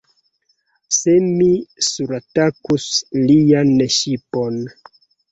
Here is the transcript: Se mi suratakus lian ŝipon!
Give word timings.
Se 0.99 1.11
mi 1.25 1.49
suratakus 1.87 2.87
lian 3.27 3.75
ŝipon! 3.97 4.57